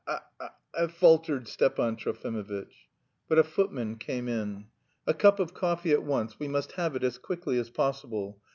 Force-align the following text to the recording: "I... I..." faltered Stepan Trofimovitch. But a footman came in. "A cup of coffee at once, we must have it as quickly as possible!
"I... 0.07 0.17
I..." 0.73 0.87
faltered 0.87 1.47
Stepan 1.47 1.95
Trofimovitch. 1.95 2.89
But 3.29 3.37
a 3.37 3.43
footman 3.43 3.97
came 3.97 4.27
in. 4.27 4.65
"A 5.05 5.13
cup 5.13 5.39
of 5.39 5.53
coffee 5.53 5.91
at 5.91 6.01
once, 6.01 6.39
we 6.39 6.47
must 6.47 6.71
have 6.71 6.95
it 6.95 7.03
as 7.03 7.19
quickly 7.19 7.59
as 7.59 7.69
possible! 7.69 8.41